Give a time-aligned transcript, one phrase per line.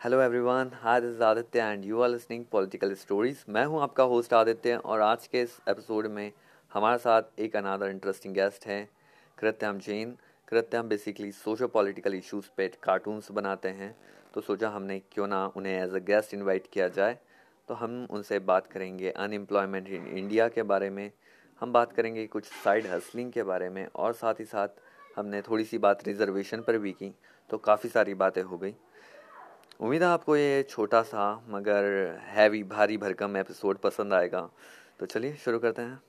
[0.00, 4.34] Hello everyone hi this Aditya and you are listening political stories मैं हूँ आपका host
[4.34, 6.30] Aditya और आज के इस एपिसोड में
[6.72, 8.88] हमारे साथ एक अनादर इंटरेस्टिंग गेस्ट हैं,
[9.38, 10.16] Krityam Jain.
[10.48, 13.94] Krityam basically socio political issues पे कार्टून्स बनाते हैं।
[14.34, 17.18] तो सोचा हमने क्यों ना उन्हें एज अ गेस्ट इन्वाइट किया जाए।
[17.68, 21.10] तो हम उनसे बात करेंगे अनएम्प्लॉयमेंट इन इंडिया के बारे में।
[21.60, 24.82] हम बात करेंगे कुछ साइड हसलिंग के बारे में और साथ ही साथ
[25.16, 27.14] हमने थोड़ी सी बात रिजर्वेशन पर भी की।
[27.50, 28.74] तो काफ़ी सारी बातें हो गई।
[29.80, 31.84] उम्मीद है आपको ये छोटा सा मगर
[32.26, 34.40] हैवी भारी भरकम एपिसोड पसंद आएगा।
[35.00, 36.00] तो चलिए शुरू करते हैं।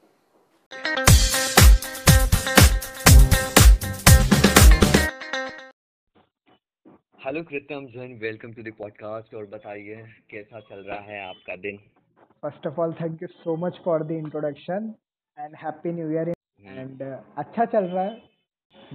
[7.25, 9.95] Hello Krityam Jain welcome to the podcast और बताइए
[10.31, 11.77] कैसा चल रहा है आपका दिन?
[12.41, 14.93] First of all thank you so much for the introduction
[15.37, 17.01] and happy new year and
[17.37, 18.21] अच्छा चल रहा है।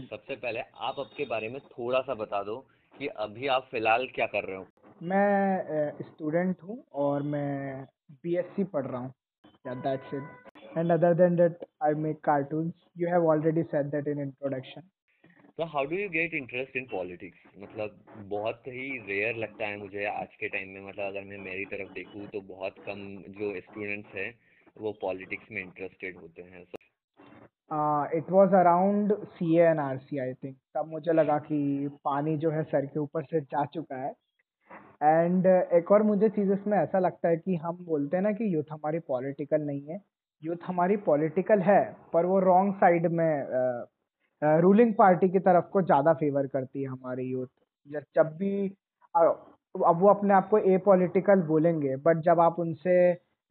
[0.01, 2.65] सबसे पहले आप आपके बारे में थोड़ा सा बता दो
[2.99, 4.67] कि अभी आप फ़िलहाल क्या कर रहे हो?
[5.03, 7.85] मैं स्टूडेंट हूँ और मैं
[8.23, 9.13] बीएससी पढ़ रहा हूँ।
[9.65, 10.25] That's it.
[10.77, 12.73] And other than that i make cartoons.
[12.97, 14.83] You have already said that in introduction.
[15.59, 17.99] तो how do you get interest in politics मतलब
[18.31, 21.93] बहुत ही रेयर लगता है मुझे आज के टाइम में। मतलब अगर मैं मेरी तरफ़
[21.95, 23.05] देखूँ तो बहुत कम
[23.39, 24.33] जो स्टूडेंट्स हैं
[24.79, 26.65] वो पॉलिटिक्स में इंटरेस्टेड होते हैं।
[27.71, 32.51] It was around C N R C I think तब मुझे लगा कि पानी जो
[32.51, 34.13] है सर के ऊपर से जा चुका है।
[35.03, 38.55] एंड एक और मुझे चीज़ इसमें ऐसा लगता है कि हम बोलते हैं ना कि
[38.55, 40.01] यूथ हमारी पॉलिटिकल नहीं है।
[40.43, 43.47] यूथ हमारी पॉलिटिकल है पर वो रॉन्ग साइड में
[44.43, 47.47] रूलिंग uh, पार्टी की तरफ़ को ज़्यादा फेवर करती है हमारी यूथ
[48.15, 48.67] जब भी
[49.15, 52.97] अब वो अपने आप को ए पॉलिटिकल बोलेंगे बट जब आप उनसे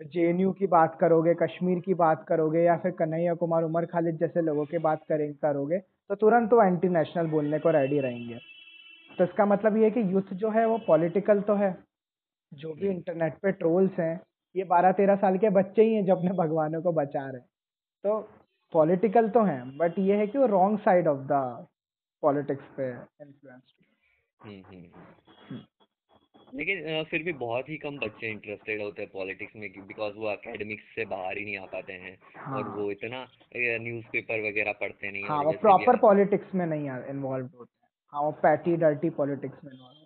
[0.05, 4.41] JNU की बात करोगे कश्मीर की बात करोगे या फिर कन्हैया कुमार उमर खालिद जैसे
[4.41, 8.39] लोगों की बात करें करोगे तो तुरंत वो एंटी नेशनल बोलने को रेडी रहेंगे।
[9.17, 11.75] तो इसका मतलब ये है कि यूथ जो है वो पॉलिटिकल तो है
[12.51, 14.19] जो भी इंटरनेट पे ट्रोल्स हैं
[14.55, 17.47] ये बारह तेरह साल के बच्चे ही हैं जो अपने भगवानों को बचा रहे हैं।
[18.03, 18.19] तो
[18.73, 21.67] पॉलिटिकल तो हैं बट ये है कि वो wrong side of the
[22.23, 22.89] politics पे
[23.21, 23.73] इन्फ्लुएंस
[26.53, 30.83] लेकिन फिर भी बहुत ही कम बच्चे इंटरेस्टेड होते हैं पॉलिटिक्स में बिकॉज़ वो एकेडमिक्स
[30.95, 32.57] से बाहर ही नहीं आ पाते हैं हाँ.
[32.57, 33.27] और वो इतना
[33.57, 38.31] न्यूज़पेपर वगैरह पढ़ते नहीं हाँ वो प्रॉपर पॉलिटिक्स में नहीं इन्वॉल्व होते हैं। हाँ वो
[38.31, 40.03] पैटी डर्टी पॉलिटिक्स में इन्वॉल्व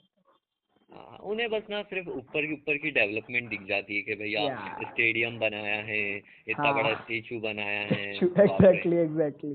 [0.89, 4.45] हाँ, उन्हें बस ना सिर्फ़ ऊपर की ऊपर की डेवलपमेंट दिख जाती है कि भैया
[4.83, 9.51] स्टेडियम बनाया है इतना हाँ, बड़ा स्टेचू बनाया है एग्जैक्टली एग्जैक्टली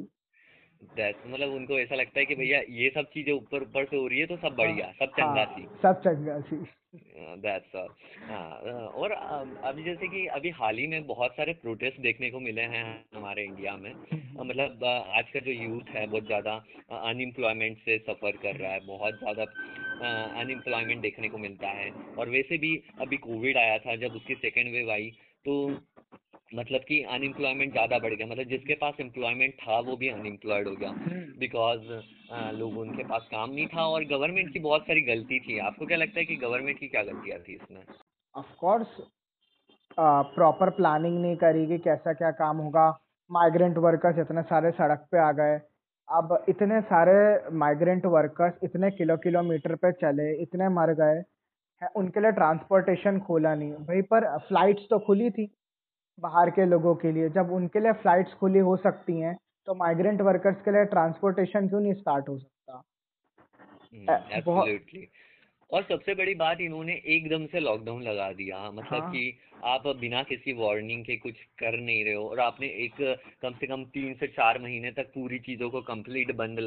[0.83, 4.19] मतलब उनको ऐसा लगता है कि भैया ये सब चीज़ें ऊपर ऊपर से हो रही
[4.19, 6.65] है तो सब बढ़िया हाँ, सब चंगा सी सब चंगा सी
[7.17, 7.77] दैट्स
[8.31, 8.51] हाँ
[8.87, 9.13] और
[9.65, 13.45] अभी जैसे कि अभी हाल ही में बहुत सारे प्रोटेस्ट देखने को मिले हैं हमारे
[13.45, 13.95] इंडिया में।
[14.41, 16.53] मतलब आज का जो यूथ है बहुत ज़्यादा
[16.91, 19.43] अनएम्प्लॉयमेंट से सफ़र कर रहा है बहुत ज़्यादा
[20.41, 24.73] अनएम्प्लॉयमेंट देखने को मिलता है। और वैसे भी अभी कोविड आया था जब उसकी सेकेंड
[24.73, 25.11] वेव आई
[25.45, 25.57] तो
[26.53, 30.75] मतलब कि अनएम्प्लॉयमेंट ज़्यादा बढ़ गया। मतलब जिसके पास एम्प्लॉयमेंट था वो भी अनएम्प्लॉयड हो
[30.77, 30.91] गया।
[31.39, 31.93] Because
[32.33, 35.87] hmm. लोग उनके पास काम नहीं था और गवर्नमेंट की बहुत सारी गलती थी। आपको
[35.87, 37.83] क्या लगता है कि गवर्नमेंट की क्या गलतियाँ थी इसमें?
[38.35, 39.01] ऑफ़ कोर्स
[39.99, 42.89] प्रॉपर प्लानिंग नहीं करी कि कैसा क्या काम होगा।
[43.31, 45.59] माइग्रेंट वर्कर्स इतने सारे सड़क पे आ गए।
[46.09, 47.15] अब इतने सारे
[47.57, 51.23] माइग्रेंट वर्कर्स इतने किलो किलोमीटर पे चले इतने मर गए।
[51.97, 55.47] उनके लिए ट्रांसपोर्टेशन खोला नहीं। भाई पर फ्लाइट्स तो खुली थी।
[56.21, 59.37] बाहर के लोगों के लिए जब उनके लिए फ्लाइट्स खुली हो सकती हैं
[59.67, 62.83] तो माइग्रेंट वर्कर्स के लिए ट्रांसपोर्टेशन क्यों नहीं स्टार्ट हो सकता
[64.33, 65.11] एब्सोल्युटली hmm,
[65.71, 69.11] और सबसे बड़ी बात इन्होंने एकदम से लॉकडाउन लगा दिया मतलब हाँ.
[69.11, 73.01] कि आप बिना किसी वार्निंग के कुछ कर नहीं रहे हो और आपने एक
[73.43, 76.61] कम से कम तीन से चार महीने तक पूरी चीज़ों को कंप्लीट बंद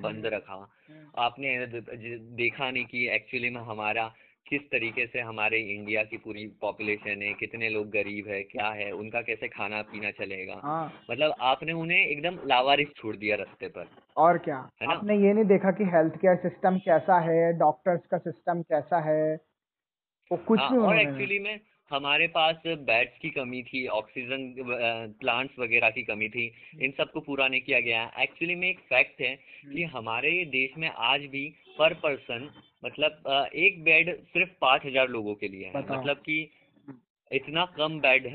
[0.00, 0.34] बंद hmm.
[0.34, 1.18] रखा hmm.
[1.18, 4.12] आपने देखा नहीं कि एक्चुअली में हमारा
[4.48, 8.92] किस तरीके से हमारे इंडिया की पूरी पॉपुलेशन है कितने लोग गरीब है क्या है
[8.92, 10.60] उनका कैसे खाना पीना चलेगा?
[10.62, 14.68] हाँ। मतलब आपने उन्हें एकदम लावारिस छोड़ दिया रस्ते पर। और क्या?
[14.82, 14.94] है ना?
[14.94, 19.40] आपने ये नहीं देखा कि हेल्थ केयर सिस्टम कैसा है डॉक्टर्स का सिस्टम कैसा है?
[20.32, 21.60] वो कुछ हाँ, और एक्चुअली में
[21.92, 24.54] हमारे पास बेड्स की कमी थी ऑक्सीजन
[25.20, 26.44] प्लांट्स वगैरह की कमी थी
[26.80, 30.76] इन सबको पूरा नहीं किया गया एक्चुअली में एक फैक्ट है कि हम्म। हमारे देश
[30.78, 31.44] में आज भी
[31.78, 32.50] पर पर्सन
[32.84, 36.38] मतलब एक बेड सिर्फ़ पाँच हज़ार लोगों के लिए है। मतलब कि
[37.30, 38.26] इतना कम बेड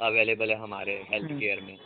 [0.00, 1.76] अवेलेबल है हमारे हेल्थ हम्म। केयर में।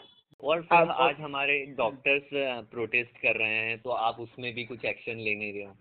[0.42, 2.28] और फिर आज हमारे डॉक्टर्स
[2.70, 5.74] प्रोटेस्ट कर रहे हैं तो आप उसमें भी कुछ एक्शन लेने रहे हो?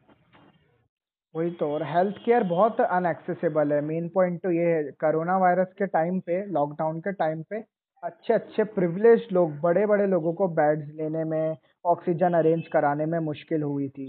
[1.36, 5.74] वही तो और हेल्थ केयर बहुत अनएक्सेसिबल है। मेन पॉइंट तो ये है कोरोना वायरस
[5.78, 7.64] के टाइम पे लॉकडाउन के टाइम पे
[8.04, 13.18] अच्छे अच्छे प्रिविलेज लोग बड़े बड़े लोगों को बेड्स लेने में ऑक्सीजन अरेंज कराने में
[13.22, 14.08] मुश्किल हुई थी।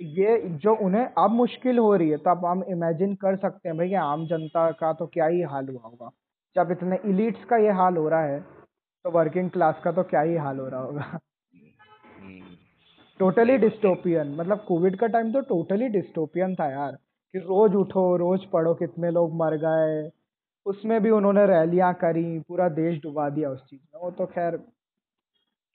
[0.00, 3.76] ये जो उन्हें अब मुश्किल हो रही है तो अब हम इमेजिन कर सकते हैं,
[3.78, 6.10] भाई आम जनता का तो क्या ही हाल हुआ होगा।
[6.56, 10.20] जब इतने इलीट्स का ये हाल हो रहा है तो वर्किंग क्लास का तो क्या
[10.22, 11.18] ही हाल हो रहा होगा।
[13.18, 16.92] टोटली डिस्टोपियन मतलब कोविड का टाइम तो टोटली डिस्टोपियन था यार।
[17.32, 20.10] कि रोज उठो रोज पढ़ो कितने लोग मर गए।
[20.66, 24.60] उसमें भी उन्होंने रैलियाँ करी पूरा देश डुबा दिया उस चीज़ में। वो तो खैर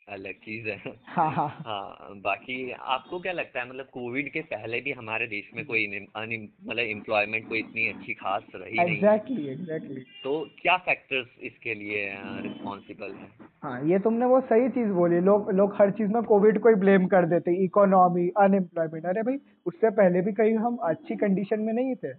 [0.10, 4.82] अलग चीज़ है। हाँ हाँ। हाँ बाकी आपको क्या लगता है मतलब कोविड के पहले
[4.82, 10.02] भी हमारे देश में कोई मतलब एम्प्लॉयमेंट कोई इतनी अच्छी खास रही exactly, नहीं एग्जैक्टली
[10.24, 13.49] तो क्या फैक्टर्स इसके लिए रिस्पॉन्सिबल है?
[13.64, 16.76] हाँ ये तुमने वो सही चीज़ बोली। लोग लोग हर चीज़ में कोविड को ही
[16.76, 21.74] ब्लेम कर देते, इकोनॉमी, अनएम्प्लॉयमेंट। अरे भाई, उससे पहले भी कहीं हम अच्छी कंडीशन में
[21.74, 22.12] नहीं थे।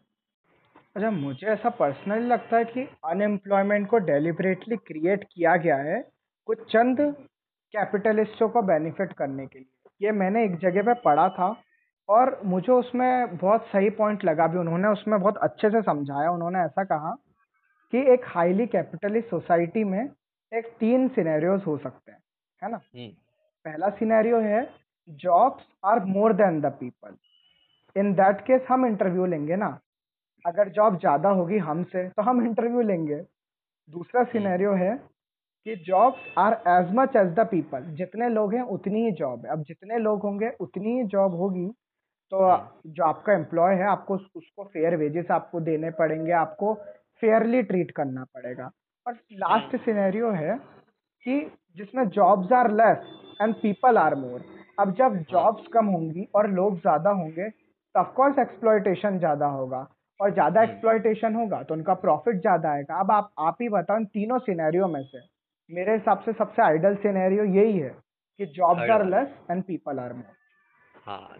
[0.97, 6.01] अच्छा मुझे ऐसा पर्सनली लगता है कि अनएम्प्लॉयमेंट को डेलिबरेटली क्रिएट किया गया है
[6.47, 7.01] कुछ चंद
[7.75, 11.55] कैपिटलिस्टों को बेनिफिट करने के लिए। ये मैंने एक जगह पे पढ़ा था
[12.09, 16.59] और मुझे उसमें बहुत सही पॉइंट लगा भी। उन्होंने उसमें बहुत अच्छे से समझाया। उन्होंने
[16.59, 17.17] ऐसा कहा
[17.93, 20.09] कि एक हाईली कैपिटलिस्ट सोसाइटी में
[20.52, 22.19] एक तीन सिनेरियोज हो सकते हैं
[22.62, 22.76] है ना?
[22.76, 23.08] हम्म।
[23.64, 24.62] पहला सिनेरियो है
[25.20, 27.17] jobs are more than the people
[27.97, 29.79] in that case हम इंटरव्यू लेंगे ना।
[30.44, 33.17] अगर जॉब ज़्यादा होगी हमसे तो हम इंटरव्यू लेंगे।
[33.88, 34.97] दूसरा सिनेरियो हम्म। है
[35.67, 39.53] कि jobs are as much as the people जितने लोग हैं उतनी ही जॉब है।
[39.53, 41.69] अब जितने लोग होंगे उतनी ही जॉब होगी
[42.32, 46.75] तो हम्म। जो आपका एम्प्लॉय है आपको उसको फेयर वेजेस आपको देने पड़ेंगे आपको
[47.23, 48.70] फेयरली ट्रीट करना पड़ेगा।
[49.06, 50.56] और लास्ट सिनेरियो है
[51.26, 51.41] कि
[51.76, 53.06] जिसमें jobs are less
[53.43, 54.44] and people are more
[54.79, 59.87] अब जब जॉब्स कम होंगी और लोग ज़्यादा होंगे तो ऑफकोर्स एक्सप्लॉयटेशन ज़्यादा होगा।
[60.20, 63.97] और ज़्यादा एक्सप्लॉयटेशन हम्म। होगा तो उनका प्रॉफिट ज़्यादा आएगा। अब आप आप ही बताओ
[63.99, 65.20] इन तीनों सिनेरियो में से
[65.70, 67.94] मेरे हिसाब से सबसे आइडल सिनेरियो यही है
[68.41, 71.37] कि jobs are less and people are more हाँ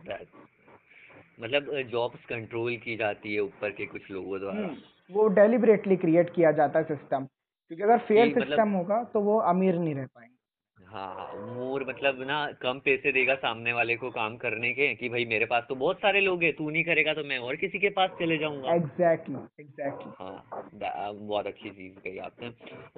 [1.41, 4.77] मतलब जॉब्स कंट्रोल की जाती है ऊपर के कुछ लोगों द्वारा। हम्म,
[5.11, 7.27] वो डेलिबरेटली क्रिएट किया जाता है सिस्टम
[7.71, 12.23] क्योंकि अगर फेयर सिस्टम मतलब, होगा तो वो अमीर नहीं रह पाएँगे। हाँ मोर मतलब
[12.23, 15.75] ना कम पैसे देगा सामने वाले को काम करने के कि भाई मेरे पास तो
[15.75, 18.75] बहुत सारे लोग हैं तू नहीं करेगा तो मैं और किसी के पास चले जाऊँगा।
[18.75, 22.49] एग्जैक्टली एग्जैक्टली हाँ बहुत अच्छी चीज़ कही आपने।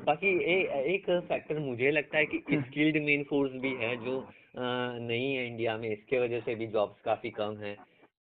[0.05, 0.57] बाकी ए,
[0.95, 4.27] एक फैक्टर मुझे लगता है कि स्किल्ड मेन फोर्स भी है जो
[4.57, 7.77] नहीं है इंडिया में इसके वजह से भी जॉब्स काफ़ी कम है।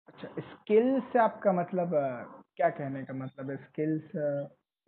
[0.07, 1.91] अच्छा स्किल से आपका मतलब
[2.57, 4.15] क्या कहने का मतलब स्किल्स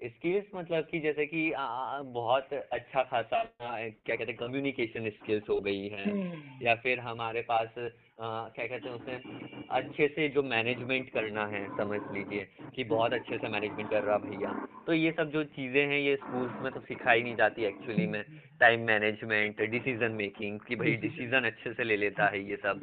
[0.03, 5.59] स्किल्स मतलब कि जैसे कि आ, बहुत अच्छा खासा क्या कहते हैं कम्युनिकेशन स्किल्स हो
[5.61, 9.21] गई है। हम्म। या फिर हमारे पास आ, क्या कहते हैं उसमें
[9.69, 14.17] अच्छे से जो मैनेजमेंट करना है समझ लीजिए कि बहुत अच्छे से मैनेजमेंट कर रहा
[14.17, 14.53] भैया।
[14.87, 18.23] तो ये सब जो चीज़ें हैं ये स्कूल्स में तो सिखाई नहीं जाती एक्चुअली में।
[18.61, 22.81] टाइम मैनेजमेंट डिसीज़न मेकिंग कि भाई डिसीज़न अच्छे से ले लेता है ये सब।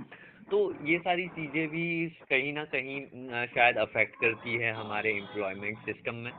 [0.50, 1.84] तो ये सारी चीज़ें भी
[2.30, 3.00] कहीं ना कहीं
[3.46, 6.32] शायद अफेक्ट करती है हमारे एम्प्लॉयमेंट सिस्टम में।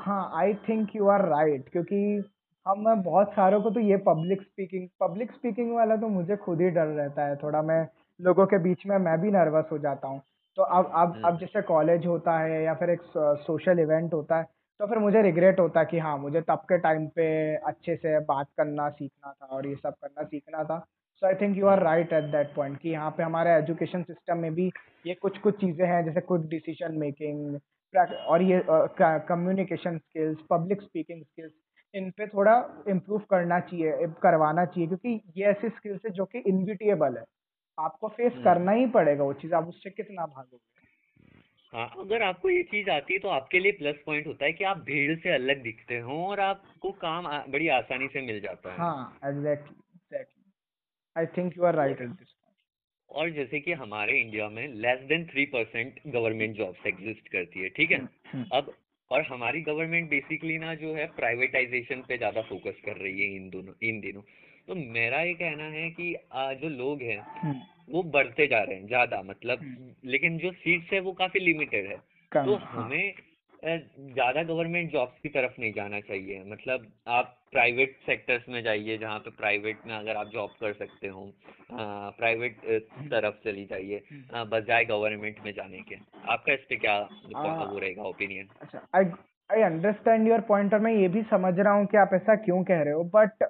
[0.00, 1.96] हाँ I think you are right क्योंकि
[2.66, 6.60] हम मैं बहुत सारों को तो ये पब्लिक स्पीकिंग पब्लिक स्पीकिंग वाला तो मुझे खुद
[6.60, 7.86] ही डर रहता है थोड़ा मैं
[8.20, 10.20] लोगों के बीच में मैं भी नर्वस हो जाता हूँ।
[10.58, 13.00] तो अब अब अब हम्म। जैसे कॉलेज होता है या फिर एक
[13.46, 14.44] सोशल इवेंट होता है
[14.80, 17.26] तो फिर मुझे रिग्रेट होता है कि हाँ मुझे तब के टाइम पे
[17.56, 20.78] अच्छे से बात करना सीखना था और ये सब करना सीखना था।
[21.22, 24.38] So I think you are right at that point कि यहाँ पे हमारे एजुकेशन सिस्टम
[24.38, 24.70] में भी
[25.06, 27.58] ये कुछ कुछ चीज़ें हैं जैसे क्विक डिसीज़न मेकिंग
[27.96, 28.62] और ये
[29.28, 31.52] communication skills public speaking skills
[31.94, 36.38] इन पे थोड़ा इम्प्रूव करना चाहिए करवाना चाहिए क्योंकि ये ऐसी स्किल्स है जो कि
[36.38, 37.24] इनविटेबल है।
[37.78, 40.68] आपको फेस हम्म। करना ही पड़ेगा वो चीज़ आप उससे कितना भागोगे।
[41.72, 44.64] हाँ अगर आपको ये चीज़ आती है तो आपके लिए प्लस पॉइंट होता है कि
[44.64, 48.78] आप भीड़ से अलग दिखते हो और आपको काम बड़ी आसानी से मिल जाता है।
[48.78, 50.52] हाँ exactly exactly
[51.16, 52.34] I think you are right at this
[53.10, 57.68] और जैसे कि हमारे इंडिया में less than three percent government jobs exist करती है
[57.68, 58.72] ठीक है हम्म, हम्म। अब
[59.10, 63.48] और हमारी गवर्नमेंट बेसिकली ना जो है प्राइवेटाइजेशन पे ज़्यादा फोकस कर रही है इन
[63.50, 64.22] दोनों इन दिनों
[64.68, 66.14] तो मेरा ये कहना है कि
[66.60, 71.00] जो लोग हैं हम्म। वो बढ़ते जा रहे हैं ज़्यादा मतलब लेकिन जो सीट्स है
[71.00, 71.96] वो काफ़ी लिमिटेड है
[72.32, 73.14] तो हाँ। हमें
[73.64, 79.18] ज़्यादा गवर्नमेंट जॉब्स की तरफ़ नहीं जाना चाहिए। मतलब आप प्राइवेट सेक्टर्स में जाइए जहाँ
[79.18, 81.24] पे प्राइवेट में अगर आप जॉब कर सकते हो
[82.18, 82.60] प्राइवेट
[83.10, 84.02] तरफ़ चली जाइए
[84.50, 85.94] बजाय गवर्नमेंट में जाने के।
[86.32, 86.98] आपका इस पे क्या
[87.64, 89.04] वो रहेगा ओपिनियन अच्छा I
[89.50, 92.62] I understand your point और मैं ये भी समझ रहा हूँ कि आप ऐसा क्यों
[92.64, 93.44] कह रहे हो बट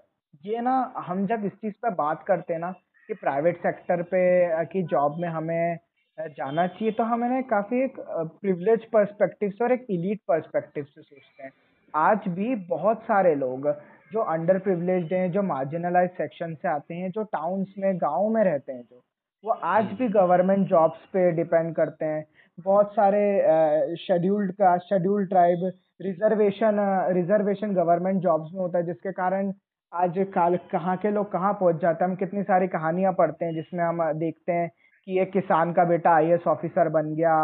[0.44, 2.70] ये ना हम जब इस चीज़ पर बात करते हैं ना
[3.08, 5.78] कि प्राइवेट सेक्टर पे की जॉब में हमें
[6.18, 11.02] जाना चाहिए तो हम इन्हें काफ़ी एक प्रिविलेज पर्सपेक्टिव से और एक इलीट पर्सपेक्टिव से
[11.02, 11.50] सोचते हैं।
[11.94, 13.68] आज भी बहुत सारे लोग
[14.10, 18.42] जो अंडर प्रिविलेज हैं जो मार्जिनलाइज सेक्शन से आते हैं जो टाउन्स में गाँव में
[18.44, 19.02] रहते हैं जो
[19.44, 22.24] वो आज भी गवर्नमेंट जॉब्स पे डिपेंड करते हैं।
[22.58, 26.76] बहुत सारे शेड्यूल्ड का scheduled tribe reservation
[27.14, 29.52] reservation government jobs में होता है जिसके कारण
[29.92, 33.54] आज काल कहाँ के लोग कहाँ पहुँच जाते हैं हम कितनी सारी कहानियाँ पढ़ते हैं
[33.54, 34.70] जिसमें हम देखते हैं
[35.06, 37.36] कि एक किसान का बेटा आईएएस ऑफिसर बन गया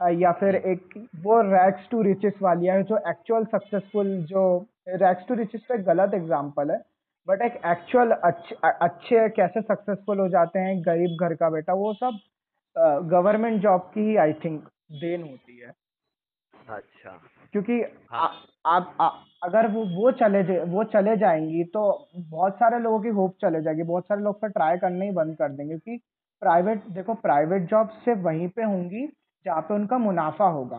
[0.00, 0.94] या फिर एक
[1.24, 4.44] वो रैक्स टू रिचेस वाली है जो एक्चुअल सक्सेसफुल जो
[4.88, 6.80] रैक्स टू रिचेस तो एक गलत एग्ज़ाम्पल है
[7.28, 11.92] बट एक एक्चुअल अच्छे अच्छे कैसे सक्सेसफुल हो जाते हैं गरीब घर का बेटा वो
[11.94, 12.18] सब
[13.10, 14.62] गवर्नमेंट जॉब की ही आई थिंक
[15.00, 15.72] देन होती है।
[16.68, 17.10] अच्छा।
[17.52, 17.80] क्योंकि
[18.10, 18.30] हाँ.
[18.66, 21.82] आप अगर वो वो चले वो चले जाएँगी तो
[22.16, 25.36] बहुत सारे लोगों की होप चले जाएगी बहुत सारे लोग फिर ट्राई करने ही बंद
[25.36, 26.00] कर देंगे क्योंकि
[26.42, 29.06] प्राइवेट देखो प्राइवेट जॉब सिर्फ़ वहीं पे होंगी
[29.44, 30.78] जहाँ पे उनका मुनाफा होगा।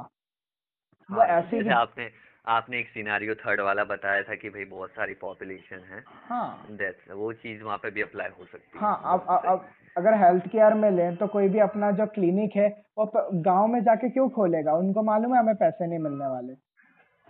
[1.09, 2.09] वो हाँ, ऐसे ही आपने
[2.47, 7.31] आपने एक सिनारियो थर्ड वाला बताया था कि भाई बहुत सारी पॉपुलेशन है। हाँ। वो
[7.33, 9.65] चीज़ वहाँ पे भी अप्लाई हो सकती है। हाँ अब अब
[9.97, 12.67] अगर हेल्थ केयर में लें तो कोई भी अपना जो क्लिनिक है
[12.97, 14.73] वो गाँव में जाके क्यों खोलेगा?
[14.73, 16.53] उनको मालूम है हमें पैसे नहीं मिलने वाले।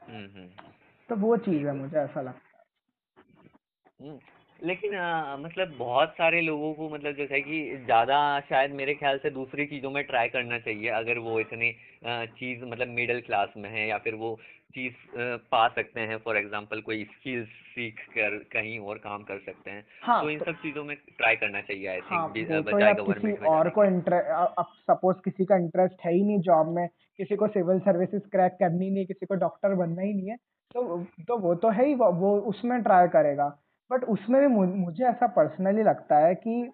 [0.07, 0.49] हम्म, हम्म।
[1.09, 4.19] तो वो चीज़ है मुझे ऐसा लगता है। हम्म।
[4.63, 9.29] लेकिन आ, मतलब बहुत सारे लोगों को मतलब जैसे कि ज़्यादा शायद मेरे ख्याल से
[9.29, 11.71] दूसरी चीज़ों में ट्राई करना चाहिए। अगर वो इतनी
[12.05, 14.39] चीज़ मतलब मिडिल क्लास में है या फिर वो
[14.75, 14.93] चीज़
[15.51, 19.83] पा सकते हैं फॉर एग्जांपल कोई स्किल्स सीख कर कहीं और काम कर सकते हैं
[20.03, 23.41] हाँ, तो इन तो, सब चीज़ों में ट्राई करना चाहिए आई थिंक हाँ, बजाय गवर्नमेंट
[23.41, 27.47] में और को अब सपोज़ किसी का इंटरेस्ट है ही नहीं जॉब में किसी को
[27.47, 30.35] सिविल सर्विसेज़ क्रैक करनी नहीं किसी को डॉक्टर बनना ही नहीं है
[30.75, 35.05] तो तो वो तो है ही वो, वो उसमें ट्राई करेगा। बट उसमें भी मुझे
[35.05, 36.71] ऐसा पर्सनली लगता है कि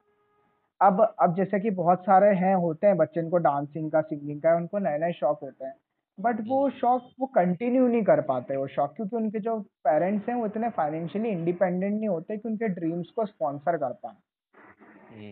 [0.81, 4.55] अब अब जैसे कि बहुत सारे हैं होते हैं बच्चे इनको डांसिंग का सिंगिंग का
[4.55, 5.73] उनको नए नए शौक होते हैं।
[6.19, 10.35] बट वो शौक वो कंटिन्यू नहीं कर पाते वो शौक क्योंकि उनके जो पेरेंट्स हैं
[10.35, 14.13] वो इतने फाइनेंशियली इंडिपेंडेंट नहीं होते कि उनके ड्रीम्स को स्पॉन्सर कर पाए।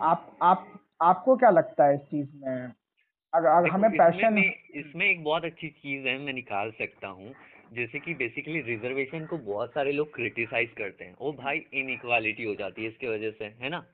[0.01, 2.73] आप आप आपको क्या लगता है इस चीज़ में?
[3.33, 4.37] अगर, अगर हमें पैशन
[4.75, 7.33] इसमें एक बहुत अच्छी चीज़ है मैं निकाल सकता हूँ।
[7.73, 12.55] जैसे कि बेसिकली रिजर्वेशन को बहुत सारे लोग क्रिटिसाइज करते हैं। ओ भाई इनइक्वालिटी हो
[12.55, 13.85] जाती है इसके वजह से, है ना?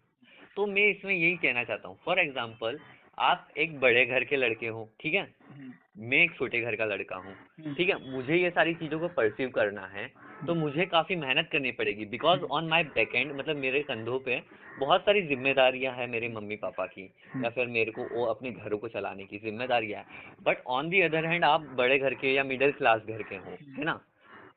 [0.55, 2.79] तो मैं इसमें यही कहना चाहता हूँ। फॉर एग्ज़ाम्पल
[3.17, 5.71] आप एक बड़े घर के लड़के हो ठीक है हम्म।
[6.03, 9.07] मैं एक छोटे घर का लड़का हूँ हम्म। ठीक है मुझे ये सारी चीज़ों को
[9.07, 10.07] परसीव करना है
[10.47, 14.41] तो मुझे काफ़ी मेहनत करनी पड़ेगी because on my back end मतलब मेरे कंधों पे
[14.79, 18.51] बहुत सारी जिम्मेदारियाँ हैं मेरे मम्मी पापा की हम्म। या फिर मेरे को वो अपने
[18.53, 22.33] घरों को चलाने की जिम्मेदारियाँ है but on the other hand आप बड़े घर के
[22.33, 23.99] या मिडिल क्लास घर के हो है ना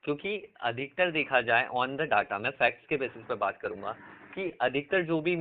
[0.04, 3.96] क्योंकि अधिकतर देखा जाए ऑन द डाटा मैं फैक्ट्स के बेसिस पे बात करूँगा
[4.38, 5.34] कि अधिकतर जो भी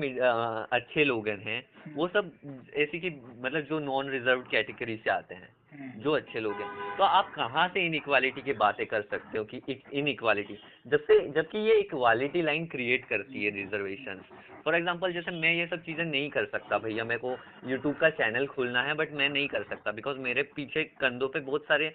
[0.72, 1.62] अच्छे लोग हैं
[1.94, 2.32] वो सब
[2.76, 5.55] ऐसी कि मतलब जो नॉन रिज़र्व कैटेगरी से आते हैं हम्म।
[5.96, 9.44] जो अच्छे लोग हैं। तो आप कहाँ से इन इक्वालिटी की बातें कर सकते हो
[9.44, 14.22] कि इन इक्वालिटी जब से जबकि ये इक्वालिटी लाइन क्रिएट करती है रिजर्वेशन
[14.66, 17.38] फॉर एग्जांपल जैसे मैं ये सब चीज़ें नहीं कर सकता भैया मेरे को
[17.70, 21.40] यूट्यूब का चैनल खोलना है बट मैं नहीं कर सकता बिकॉज़ मेरे पीछे कंधों पे
[21.40, 21.94] बहुत सारे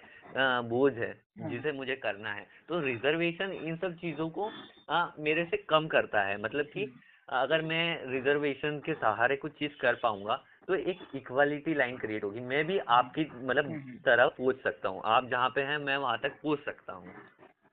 [0.69, 1.11] बोझ है
[1.41, 4.51] हाँ। जिसे मुझे करना है। तो रिजर्वेशन इन सब चीज़ों को
[4.89, 9.51] आ, मेरे से कम करता है। मतलब कि हम्म। अगर मैं रिजर्वेशन के सहारे कुछ
[9.51, 13.97] चीज़ कर पाऊँगा तो एक इक्वालिटी लाइन क्रिएट होगी। मैं भी आपकी मतलब हम्म, हम्म।
[14.05, 17.07] तरह पूछ सकता हूँ। आप जहाँ पे हैं मैं वहाँ तक पूछ सकता हूँ।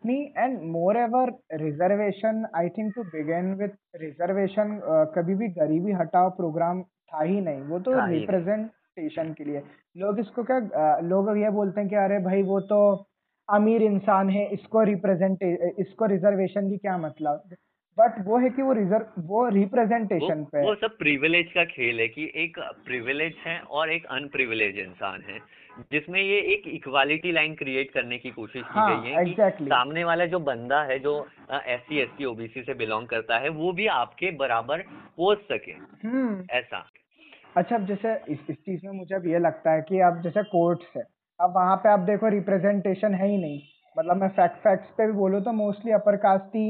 [0.03, 0.59] नहीं and
[0.97, 4.79] moreover reservation I think to begin with reservation
[5.17, 9.63] कभी भी गरीबी हटाओ प्रोग्राम था ही नहीं। वो तो रिप्रेजेंटेशन के लिए।
[9.97, 10.59] लोग इसको क्या
[11.05, 12.81] लोग ये बोलते हैं कि अरे भाई वो तो
[13.49, 15.43] अमीर इंसान है इसको रिप्रेजेंट
[15.87, 17.57] इसको रिजर्वेशन की क्या मतलब?
[17.99, 22.09] बट वो है कि वो रिज़र्व वो रिप्रेजेंटेशन पे वो सब प्रिविलेज का खेल है
[22.09, 25.39] कि एक प्रिविलेज है और एक अनप्रिविलेज इंसान है
[25.93, 29.59] जिसमें ये एक इक्वालिटी लाइन क्रिएट करने की कोशिश हाँ, की गई है exactly.
[29.59, 31.15] कि सामने वाला जो बंदा है जो
[31.53, 34.83] S C S T OBC से बिलोंग करता है वो भी आपके बराबर
[35.19, 35.73] पहुँच सके
[36.05, 36.85] हम्म। ऐसा
[37.57, 40.43] अच्छा अब जैसे इस इस चीज़ में मुझे अब ये लगता है कि अब जैसे
[40.49, 41.03] कोर्ट्स है
[41.41, 43.61] अब वहाँ पे आप देखो रिप्रेजेंटेशन है ही नहीं
[43.97, 46.69] मतलब मैं फैक्ट फैक्ट्स पे भी बोलूँ तो मोस्टली अपर कास्ट ही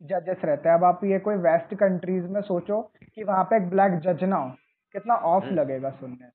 [0.00, 2.80] जजेस रहते हैं। अब आप ये कोई वेस्ट कंट्रीज़ में सोचो
[3.14, 4.50] कि वहाँ पे एक ब्लैक जज ना हो
[4.94, 6.30] कितना ऑफ़ हम्म। लगेगा सुनने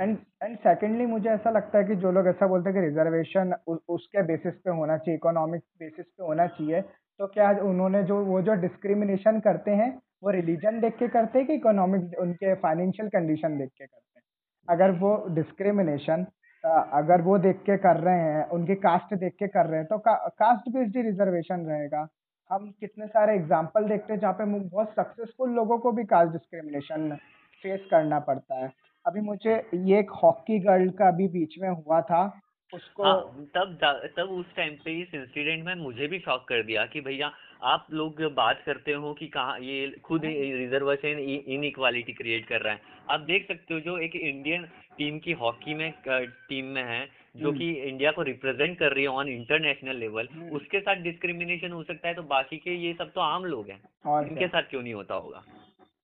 [0.00, 3.54] एंड एंड सेकेंडली मुझे ऐसा लगता है कि जो लोग ऐसा बोलते हैं कि रिजर्वेशन
[3.88, 6.80] उसके बेसिस पे होना चाहिए इकोनॉमिक बेसिस पे होना चाहिए
[7.20, 9.90] तो क्या उन्होंने जो वो जो डिस्क्रिमिनेशन करते हैं
[10.22, 14.24] वो रिलीजन देख के करते हैं कि इकोनॉमिक उनके फाइनेंशियल कंडीशन देख के करते हैं?
[14.68, 16.26] अगर वो डिस्क्रिमिनेशन
[16.64, 19.98] अगर वो देख के कर रहे हैं उनकी कास्ट देख के कर रहे हैं तो
[19.98, 22.06] का, कास्ट बेस्ड ही रिजर्वेशन रहेगा।
[22.50, 27.16] हम कितने सारे एग्ज़ाम्पल देखते हैं जहाँ पे बहुत सक्सेसफुल लोगों को भी कास्ट डिस्क्रिमिनेशन
[27.64, 28.72] फेस करना पड़ता है।
[29.04, 32.24] अभी मुझे ये एक हॉकी गर्ल का अभी बीच में हुआ था
[32.72, 33.78] उसको हाँ, तब
[34.16, 37.30] तब उस टाइम पे इस इंसिडेंट में मुझे भी शॉक कर दिया कि भैया
[37.62, 41.18] आप लोग बात करते हो कि कहाँ ये खुद रिजर्वेशन
[41.48, 42.80] इन इक्वालिटी क्रिएट कर रहा है।
[43.10, 44.64] आप देख सकते हो जो एक इंडियन
[44.98, 47.06] टीम की हॉकी में टीम में है
[47.36, 51.72] जो हम्म। कि इंडिया को रिप्रेजेंट कर रही है ऑन इंटरनेशनल लेवल उसके साथ डिस्क्रिमिनेशन
[51.72, 53.80] हो सकता है तो बाकी के ये सब तो आम लोग हैं।
[54.22, 55.42] इनके साथ क्यों नहीं होता होगा?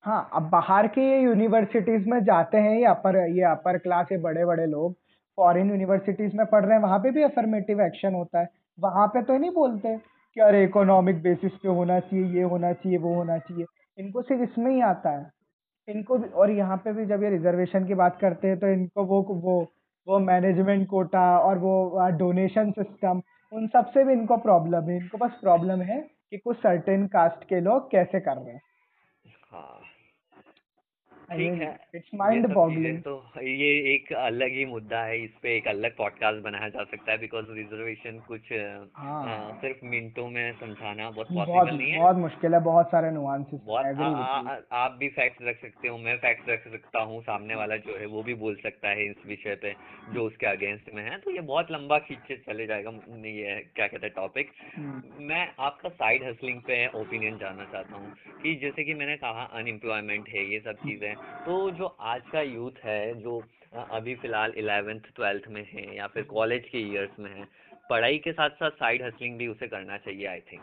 [0.05, 4.17] हाँ अब बाहर के ये यूनिवर्सिटीज में जाते हैं ये अपर ये अपर क्लास के
[4.19, 4.95] बड़े बड़े लोग
[5.39, 9.23] फॉरेन यूनिवर्सिटीज में पढ़ रहे हैं वहाँ पे भी अफर्मेटिव एक्शन होता है। वहाँ पे
[9.23, 9.97] तो नहीं बोलते।
[10.37, 13.65] कि अरे इकोनॉमिक बेसिस पे होना चाहिए, ये होना चाहिए, वो होना चाहिए।
[13.99, 15.31] इनको सिर्फ़ इसमें ही आता है।
[15.89, 19.05] इनको भी, और यहाँ पे भी जब ये रिजर्वेशन की बात करते हैं तो इनको
[19.05, 19.61] वो वो
[20.07, 23.23] वो मैनेजमेंट कोटा और वो डोनेशन सिस्टम
[23.53, 27.61] उन सबसे भी इनको प्रॉब्लम है। इनको बस प्रॉब्लम है कि कुछ सर्टेन कास्ट के
[27.61, 28.61] लोग कैसे कर रहे हैं।
[29.53, 29.81] हाँ।
[31.31, 32.99] ठीक है। It's mind boggling.
[33.03, 37.13] तो ये एक अलग ही मुद्दा है इस पे एक अलग पॉडकास्ट बनाया जा सकता
[37.13, 39.21] है बिकॉज़ रिजर्वेशन कुछ हाँ.
[39.27, 43.61] आ, सिर्फ़ मिनटों में समझाना बहुत पॉसिबल नहीं है। बहुत मुश्किल है बहुत सारे नुआंसेस
[43.67, 47.55] बहुत आ, आ, आप भी फैक्ट रख सकते हो मैं फैक्ट रख सकता हूँ सामने
[47.55, 49.75] वाला जो है वो भी बोल सकता है इस विषय पे
[50.13, 52.91] जो उसके अगेंस्ट में है। तो ये बहुत लंबा खींचे चले जाएगा
[53.29, 58.13] ये क्या कहते हैं टॉपिक हम्म। मैं आपका साइड हसलिंग पे ओपिनियन जानना चाहता हूँ
[58.43, 61.15] कि जैसे कि मैंने कहा अनएम्प्लॉयमेंट है ये सब चीज़ें
[61.47, 63.43] तो जो आज का यूथ है जो
[63.91, 67.45] अभी फ़िलहाल इलेवेंथ ट्वेल्थ में है या फिर कॉलेज के ईयर्स में है
[67.91, 70.63] पढ़ाई के साथ साथ साइड हसलिंग भी उसे करना चाहिए आई थिंक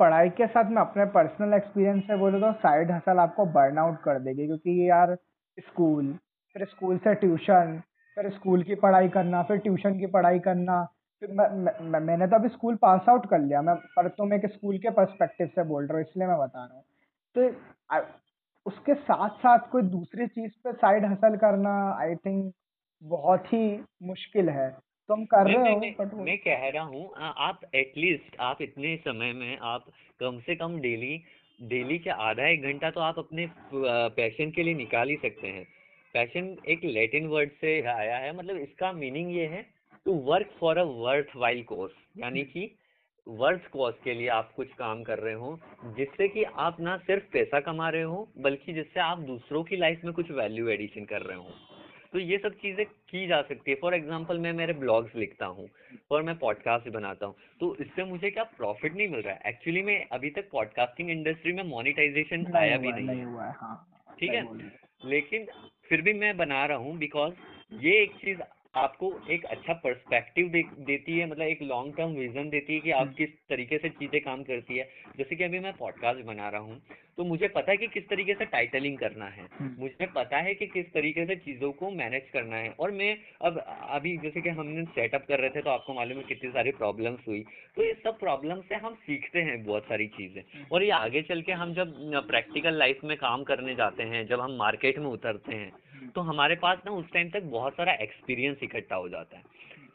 [0.00, 3.98] पढ़ाई के साथ मैं अपने पर्सनल एक्सपीरियंस से बोलूँ तो साइड हसल आपको बर्न आउट
[4.02, 5.14] कर देगी क्योंकि यार
[5.58, 6.12] स्कूल
[6.56, 7.80] फिर स्कूल से ट्यूशन
[8.16, 10.82] फिर स्कूल की पढ़ाई करना फिर ट्यूशन की पढ़ाई करना
[11.22, 11.48] फिर मैं,
[11.80, 14.90] मैं, मैंने तो अभी स्कूल पास आउट कर लिया। मैं पर तुम एक स्कूल के
[14.90, 16.84] पर्सपेक्टिव से बोल रहा हूँ इसलिए मैं बता रहा हूँ।
[17.36, 17.42] तो
[18.66, 22.52] उसके साथ साथ कोई दूसरी चीज़ पे साइड हसल करना आई थिंक
[23.02, 23.64] बहुत ही
[24.02, 24.70] मुश्किल है।
[25.08, 25.78] तुम कर रहे हो
[26.16, 29.86] मैं कह रहा हूँ आप एटलीस्ट आप इतने समय में आप
[30.20, 31.16] कम से कम डेली
[31.60, 35.64] डेली के आधा एक घंटा तो आप अपने पैशन के लिए निकाल ही सकते हैं।
[36.14, 39.62] पैशन एक लैटिन वर्ड से आया है मतलब इसका मीनिंग ये है
[40.06, 40.84] to work for a
[41.36, 42.70] worthwhile course यानी कि
[43.26, 45.58] वर्थ कॉज के लिए आप कुछ काम कर रहे हो
[45.96, 50.00] जिससे कि आप ना सिर्फ़ पैसा कमा रहे हो बल्कि जिससे आप दूसरों की लाइफ
[50.04, 51.50] में कुछ वैल्यू एडिशन कर रहे हो।
[52.12, 55.68] तो ये सब चीज़ें की जा सकती है। फॉर एग्ज़ाम्पल मैं मेरे ब्लॉग्स लिखता हूँ
[56.10, 59.40] और मैं पॉडकास्ट बनाता हूँ। तो इससे मुझे क्या प्रॉफिट नहीं मिल रहा है?
[59.46, 64.16] एक्चुअली में अभी तक पॉडकास्टिंग इंडस्ट्री में मोनिटाइजेशन आया भी नहीं, नहीं हुआ है हाँ,
[64.20, 64.42] ठीक है?
[65.04, 65.46] लेकिन
[65.88, 67.34] फिर भी मैं बना रहा हूँ बिकॉज़
[67.80, 68.40] ये एक चीज़
[68.74, 72.90] आपको एक अच्छा पर्सपेक्टिव दे, देती है मतलब एक लॉन्ग टर्म विजन देती है कि
[72.90, 76.48] आप हम्म। किस तरीके से चीज़ें काम करती है जैसे कि अभी मैं पॉडकास्ट बना
[76.48, 76.80] रहा हूँ
[77.16, 80.54] तो मुझे पता है कि किस तरीके से टाइटलिंग करना है हम्म। मुझे पता है
[80.54, 84.50] कि किस तरीके से चीज़ों को मैनेज करना है और मैं अब अभी जैसे कि
[84.52, 87.44] हमने सेटअप कर रहे थे तो आपको मालूम है कितनी सारी प्रॉब्लम्स हुई
[87.76, 91.22] तो ये सब प्रॉब्लम से हम सीखते हैं बहुत सारी चीज़ें हम्म। और ये आगे
[91.24, 91.94] चल के हम जब
[92.26, 95.72] प्रैक्टिकल लाइफ में काम करने जाते हैं जब हम मार्केट में उतरते हैं
[96.08, 99.42] तो हमारे पास ना उस टाइम तक बहुत सारा एक्सपीरियंस इकट्ठा हो जाता है।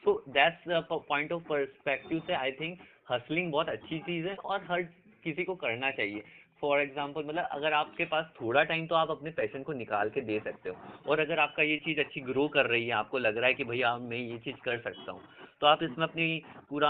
[0.04, 2.80] So that's point of perspective से आई थिंक
[3.12, 4.82] हसलिंग बहुत अच्छी चीज़ है और हर
[5.24, 6.24] किसी को करना चाहिए।
[6.62, 10.22] फॉर एग्ज़ाम्पल मतलब अगर आपके पास थोड़ा टाइम तो आप अपने पैशन को निकाल के
[10.22, 10.76] दे सकते हो।
[11.08, 13.64] और अगर आपका ये चीज़ अच्छी ग्रो कर रही है, आपको लग रहा है कि
[13.64, 15.22] भैया मैं ये चीज़ कर सकता हूँ
[15.62, 16.90] तो आप इसमें अपनी पूरा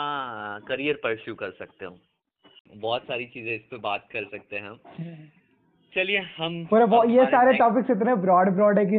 [0.67, 1.97] करियर परस्यू कर सकते हो।
[2.75, 5.27] बहुत सारी चीज़ें इस पर बात कर सकते हैं हम। हम्म।
[5.97, 8.97] चलिए हम पूरे ये सारे टॉपिक्स इतने ब्रॉड ब्रॉड है कि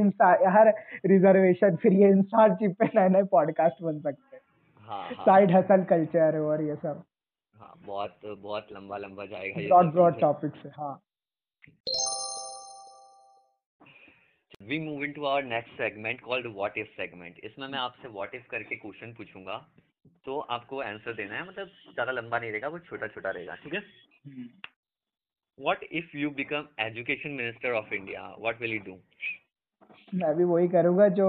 [0.50, 0.68] हर
[1.06, 4.42] रिजर्वेशन फिर ये इंसान चिप पे नए नए पॉडकास्ट बन सकते हैं।
[4.88, 7.02] हाँ, साइड हसल कल्चर और ये सब।
[7.54, 10.94] हाँ बहुत बहुत लंबा लंबा जाएगा ब्रॉड ब्रॉड टॉपिक्स है हाँ।
[14.62, 18.48] We move into our next segment called what if segment इसमें मैं आपसे व्हाट इफ़
[18.50, 19.56] करके क्वेश्चन पूछूँगा
[20.26, 23.74] तो आपको आंसर देना है मतलब ज़्यादा लंबा नहीं रहेगा वो छोटा छोटा रहेगा ठीक
[23.74, 23.80] है?
[24.26, 24.48] हम्म।
[25.58, 28.22] What if you become education minister of India?
[28.38, 28.96] What will you do?
[30.14, 31.28] मैं भी वही करूँगा जो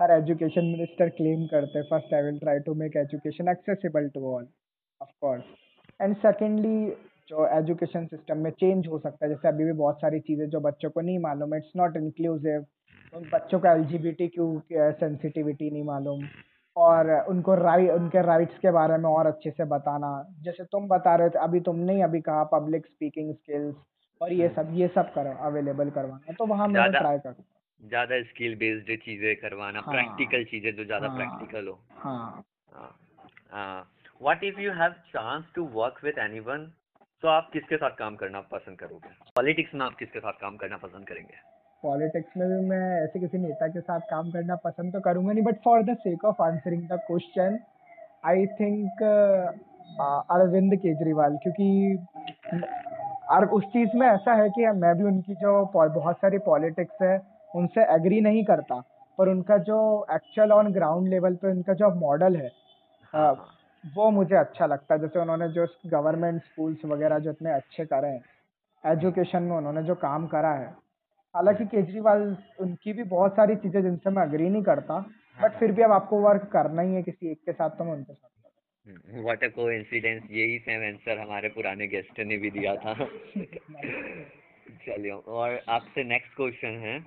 [0.00, 4.34] हर एजुकेशन मिनिस्टर क्लेम करते हैं। First I will try to make education accessible to
[4.34, 4.46] all
[5.00, 5.44] of course
[6.00, 6.76] and secondly
[7.28, 10.60] जो एजुकेशन सिस्टम में change हो सकता है। जैसे अभी भी बहुत सारी चीज़ें जो
[10.60, 12.64] बच्चों को नहीं मालूम इट्स नॉट इंक्लूसिव
[13.12, 16.24] उन बच्चों का L G B T Q sensitivity नहीं मालूम।
[16.76, 20.10] और उनको राइट उनके राइट्स के बारे में और अच्छे से बताना।
[20.42, 23.74] जैसे तुम बता रहे थे अभी तुमने ही अभी कहा पब्लिक स्पीकिंग स्किल्स
[24.20, 28.54] और ये सब ये सब करो अवेलेबल करवाना तो वहाँ मैं ट्राई करूँगा ज़्यादा स्किल
[28.56, 32.44] बेस्ड चीज़ें करवाना हाँ, प्रैक्टिकल चीज़ें जो ज़्यादा हाँ, प्रैक्टिकल हो। हाँ।
[34.20, 36.70] What if you have chance to work with anyone
[37.22, 39.14] तो आप किसके साथ काम करना पसंद करोगे?
[39.36, 41.36] पॉलिटिक्स में आप किसके साथ काम करना पसंद करेंगे?
[41.82, 45.44] पॉलिटिक्स में भी मैं ऐसे किसी नेता के साथ काम करना पसंद तो करूँगा नहीं
[45.44, 47.58] but for the sake of answering the question
[48.26, 49.02] I think
[50.30, 51.98] Arvind Kejriwal क्योंकि
[53.30, 57.20] और उस चीज़ में ऐसा है कि मैं भी उनकी जो बहुत सारी पॉलिटिक्स है
[57.54, 58.82] उनसे एग्री नहीं करता
[59.18, 59.78] पर उनका जो
[60.12, 62.50] एक्चुअल ऑन ग्राउंड लेवल पे उनका जो मॉडल है
[63.12, 63.32] हाँ,
[63.84, 68.08] वो मुझे अच्छा लगता है। जैसे उन्होंने जो गवर्नमेंट स्कूल्स वगैरह जो इतने अच्छे करे
[68.08, 70.72] हैं एजुकेशन में उन्होंने जो काम करा है
[71.34, 72.22] हालाँकि केजरीवाल
[72.60, 74.98] उनकी भी बहुत सारी चीज़ें जिनसे मैं अग्री नहीं करता
[75.38, 77.92] बट फिर भी अब आपको वर्क करना ही है किसी एक के साथ तो मैं
[77.92, 78.28] उनके साथ
[79.14, 82.94] व्हाट अ कोइंसिडेंस यही सेम आंसर हमारे पुराने गेस्ट ने भी दिया था।
[84.84, 86.98] चलिए और आपसे नेक्स्ट क्वेश्चन है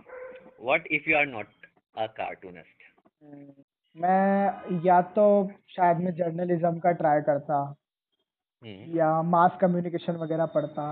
[0.62, 2.92] what if you are not a cartoonist
[3.96, 5.26] मैं या तो
[5.70, 7.58] शायद मैं जर्नलिज्म का ट्राई करता
[8.64, 10.86] हम्म। या मास कम्युनिकेशन वगैरह पढ़ता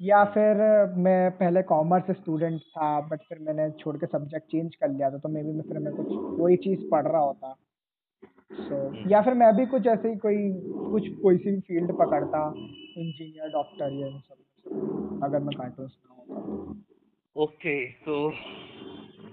[0.00, 0.56] या फिर
[0.96, 5.18] मैं पहले कॉमर्स स्टूडेंट था बट फिर मैंने छोड़ के सब्जेक्ट चेंज कर लिया था
[5.18, 6.06] तो मे बी मैं फिर मैं कुछ
[6.40, 7.56] वही चीज़ पढ़ रहा होता।
[8.52, 10.36] सो so, या फिर मैं भी कुछ ऐसे ही कोई
[10.90, 12.54] कुछ कोई सी भी फ़ील्ड पकड़ता
[12.98, 18.32] इंजीनियर डॉक्टर या इन सब अगर मैं कार्टून ना होता ओके तो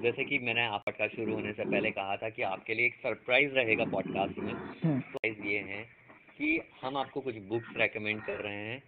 [0.01, 2.95] जैसे कि मैंने आप पॉडकास्ट शुरू होने से पहले कहा था कि आपके लिए एक
[2.95, 5.83] सरप्राइज़ रहेगा पॉडकास्ट में। Surprise hmm. ये है
[6.37, 8.83] कि हम आपको कुछ बुक्स रेकमेंड कर रहे हैं।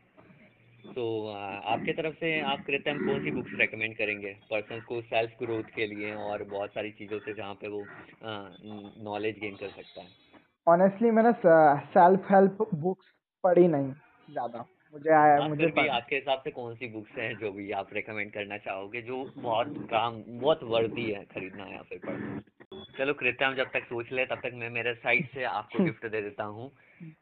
[0.85, 4.33] तो आपके तरफ़ से आप कृत्यम कौन सी बुक्स रेकमेंड करेंगे?
[4.51, 7.85] पर्सन को सेल्फ ग्रोथ के लिए और बहुत सारी चीज़ों से जहाँ पे वो
[9.03, 13.11] नॉलेज गेन कर सकता है। ऑनेस्टली मैंने सेल्फ हेल्प बुक्स
[13.43, 13.91] पढ़ी नहीं
[14.29, 17.71] ज़्यादा। मुझे आया हाँ, मुझे भी आपके हिसाब से कौन सी बुक्स हैं जो भी
[17.71, 22.41] आप रेकमेंड करना चाहोगे जो बहुत काम बहुत वर्दी है खरीदना या फिर पढ़ना?
[22.97, 26.21] चलो कृत्यम जब तक सोच ले तब तक मैं मेरे साइड से आपको गिफ्ट दे
[26.21, 26.71] देता हूँ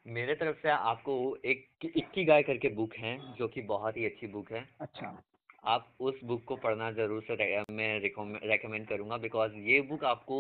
[0.10, 4.28] मेरे तरफ़ से आपको एक इक्की गाय करके बुक है जो कि बहुत ही अच्छी
[4.28, 5.18] बुक है अच्छा
[5.66, 7.36] आप उस बुक को पढ़ना ज़रूर से
[7.72, 10.40] मैं रेकमेंड करूँगा बिकॉज़ ये बुक आपको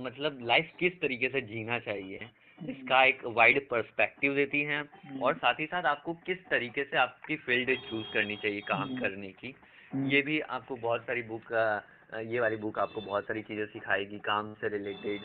[0.00, 5.22] मतलब लाइफ किस तरीके से जीना चाहिए हम्म। इसका एक वाइड पर्सपेक्टिव देती है हम्म।
[5.22, 9.00] और साथ ही साथ आपको किस तरीके से आपकी फ़ील्ड चूज़ करनी चाहिए काम हम्म।
[9.00, 9.54] करने की
[10.08, 11.52] ये भी आपको बहुत सारी बुक
[12.12, 15.20] ये वाली बुक आपको बहुत सारी चीज़ें सिखाएगी, काम से रिलेटेड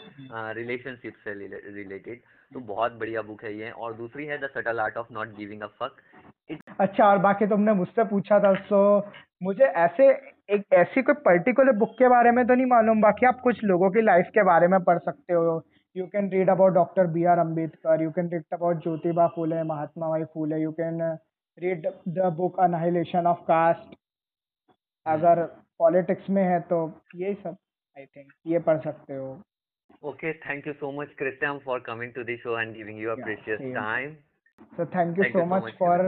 [0.58, 1.34] रिलेशनशिप से
[1.74, 2.20] रिलेटेड
[2.52, 5.62] तो बहुत बढ़िया बुक है ये। और दूसरी है the subtle art of not giving
[5.62, 6.02] a fuck
[6.80, 8.82] अच्छा और बाकी तुमने मुझसे पूछा था सो
[9.44, 13.40] मुझे ऐसे एक, ऐसी कोई पर्टिकुलर बुक के बारे में तो नहीं मालूम, बाकी आप
[13.44, 15.62] कुछ लोगों की लाइफ के बारे में पढ़ सकते हो।
[15.96, 20.10] You can read about doctor B R Ambedkar you can read about Jyotiba Phule Mahatma
[20.10, 21.02] भाई Phule you can
[21.58, 23.96] read the book annihilation of caste
[25.06, 25.46] अगर
[25.80, 26.78] पॉलिटिक्स में है तो
[27.16, 27.58] ये सब
[27.98, 29.30] आई थिंक ये पढ़ सकते हो।
[30.04, 33.16] Okay thank you so much Krityam for coming to this show and giving you a
[33.16, 34.16] precious time
[34.78, 36.06] so thank you so much for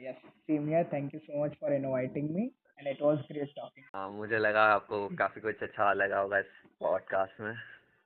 [0.00, 2.44] yes सीमियर thank you so much for inviting me
[2.78, 7.40] and it was great talking मुझे लगा आपको काफ़ी कुछ अच्छा लगा होगा इस podcast
[7.40, 7.54] में।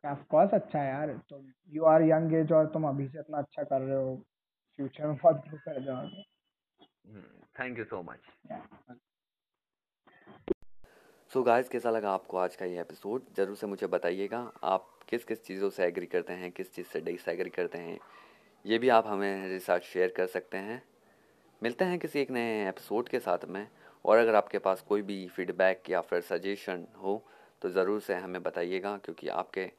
[0.05, 3.63] ऑफ़ कोर्स अच्छा यार। तो यू आर यंग एज और तुम अभी से इतना अच्छा
[3.63, 4.17] कर रहे हो।
[4.79, 6.23] फ्यूचर में बहुत ग्रो कर जाओगे
[7.59, 8.31] thank you so much
[11.31, 14.87] so so guys कैसा लगा आपको आज का ये एपिसोड ज़रूर से मुझे बताइएगा, आप
[15.09, 17.99] किस किस चीज़ों से एग्री करते हैं, किस चीज़ से डिसएग्री करते हैं,
[18.65, 20.83] ये भी आप हमें रिसर्च शेयर कर सकते हैं।
[21.63, 23.67] मिलते हैं किसी एक नए एपिसोड के साथ में,
[24.05, 27.23] और अगर आपके पास कोई भी फीडबैक या फिर सजेशन हो
[27.63, 29.71] तो ज़रूर से हमें बताइएगा, क्योंकि आपके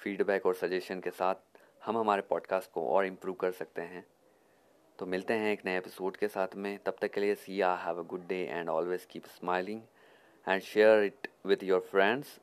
[0.00, 4.06] फीडबैक और सजेशन के साथ हम हमारे पॉडकास्ट को और इम्प्रूव कर सकते हैं।
[4.98, 7.84] तो मिलते हैं एक नए एपिसोड के साथ में, तब तक के लिए see I
[7.84, 9.80] have a good day and always keep smiling
[10.48, 12.38] and share it with your friends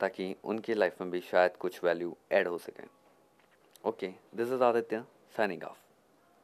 [0.00, 2.86] ताकि उनकी लाइफ में भी शायद कुछ वैल्यू ऐड हो सके।
[3.88, 5.04] Okay this is Aditya
[5.36, 5.87] signing off